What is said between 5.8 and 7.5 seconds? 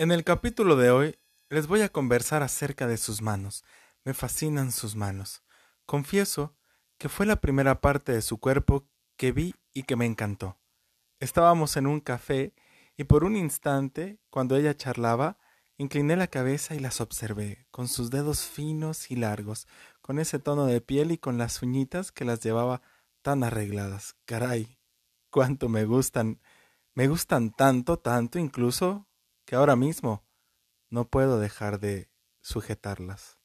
Confieso que fue la